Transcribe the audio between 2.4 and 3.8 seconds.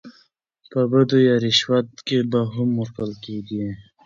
هم ورکول کېدې.